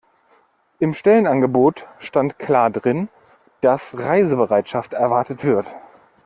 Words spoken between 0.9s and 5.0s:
Stellenangebot stand klar drin, dass Reisebereitschaft